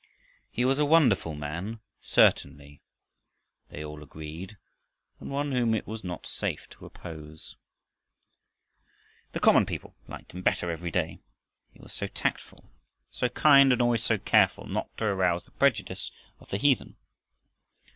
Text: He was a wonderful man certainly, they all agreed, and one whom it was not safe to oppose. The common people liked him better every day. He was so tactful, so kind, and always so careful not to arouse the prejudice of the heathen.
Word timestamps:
He 0.49 0.65
was 0.65 0.79
a 0.79 0.83
wonderful 0.83 1.35
man 1.35 1.79
certainly, 1.99 2.81
they 3.69 3.85
all 3.85 4.01
agreed, 4.01 4.57
and 5.19 5.29
one 5.29 5.51
whom 5.51 5.75
it 5.75 5.85
was 5.85 6.03
not 6.03 6.25
safe 6.25 6.67
to 6.71 6.87
oppose. 6.87 7.55
The 9.33 9.39
common 9.39 9.67
people 9.67 9.93
liked 10.07 10.31
him 10.31 10.41
better 10.41 10.71
every 10.71 10.89
day. 10.89 11.19
He 11.71 11.79
was 11.79 11.93
so 11.93 12.07
tactful, 12.07 12.67
so 13.11 13.29
kind, 13.29 13.71
and 13.71 13.79
always 13.79 14.01
so 14.03 14.17
careful 14.17 14.65
not 14.65 14.89
to 14.97 15.05
arouse 15.05 15.45
the 15.45 15.51
prejudice 15.51 16.09
of 16.39 16.49
the 16.49 16.57
heathen. 16.57 16.95